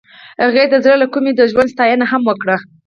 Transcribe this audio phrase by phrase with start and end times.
[0.43, 2.57] هغې د زړه له کومې د ژوند ستاینه هم وکړه.